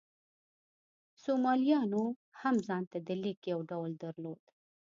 [1.21, 2.03] سومالیایانو
[2.41, 4.43] هم ځان ته د لیک یو ډول درلود.